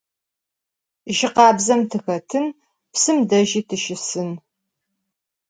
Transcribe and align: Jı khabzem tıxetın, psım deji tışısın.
Jı 1.17 1.29
khabzem 1.35 1.81
tıxetın, 1.89 2.45
psım 2.93 3.17
deji 3.29 3.61
tışısın. 3.67 4.29